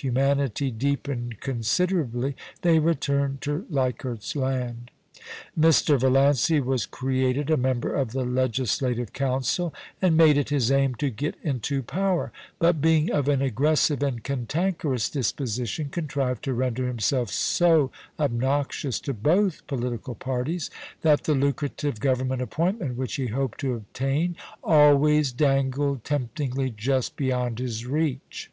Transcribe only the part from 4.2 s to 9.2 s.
Land. Mr. Valiancy was created a member of the Legislative